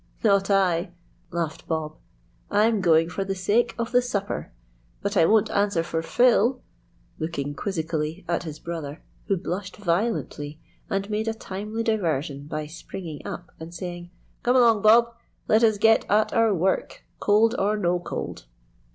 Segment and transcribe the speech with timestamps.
[0.23, 0.93] "Not I,"
[1.29, 1.95] laughed Bob.
[2.49, 4.51] "I'm going for the sake of the supper;
[5.03, 6.59] but I won't answer for Phil,"
[7.19, 10.59] looking quizzically at his brother, who blushed violently
[10.89, 14.09] and made a timely diversion by springing up and saying,—
[14.41, 15.13] "Come along, Bob;
[15.47, 18.45] let us get at our work, cold or no cold."